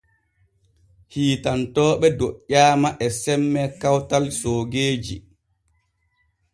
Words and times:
Hiitantooɓe 1.11 2.07
doƴƴaama 2.19 2.89
e 3.03 3.07
semme 3.21 3.61
kawtal 3.81 4.25
soogeeji. 4.39 5.15